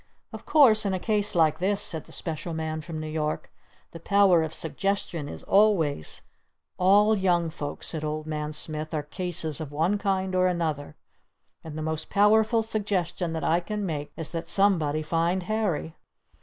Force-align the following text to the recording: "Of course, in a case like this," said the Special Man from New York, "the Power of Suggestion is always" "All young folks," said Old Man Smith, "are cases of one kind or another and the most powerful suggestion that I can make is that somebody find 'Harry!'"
"Of 0.33 0.47
course, 0.47 0.83
in 0.83 0.95
a 0.95 0.99
case 0.99 1.35
like 1.35 1.59
this," 1.59 1.79
said 1.79 2.05
the 2.05 2.11
Special 2.11 2.55
Man 2.55 2.81
from 2.81 2.99
New 2.99 3.05
York, 3.07 3.51
"the 3.91 3.99
Power 3.99 4.41
of 4.41 4.51
Suggestion 4.51 5.29
is 5.29 5.43
always" 5.43 6.23
"All 6.79 7.15
young 7.15 7.51
folks," 7.51 7.89
said 7.89 8.03
Old 8.03 8.25
Man 8.25 8.51
Smith, 8.51 8.95
"are 8.95 9.03
cases 9.03 9.61
of 9.61 9.71
one 9.71 9.99
kind 9.99 10.33
or 10.33 10.47
another 10.47 10.95
and 11.63 11.77
the 11.77 11.83
most 11.83 12.09
powerful 12.09 12.63
suggestion 12.63 13.33
that 13.33 13.43
I 13.43 13.59
can 13.59 13.85
make 13.85 14.11
is 14.17 14.29
that 14.31 14.49
somebody 14.49 15.03
find 15.03 15.43
'Harry!'" 15.43 15.93